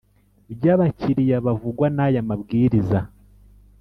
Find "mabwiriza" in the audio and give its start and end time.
2.29-2.99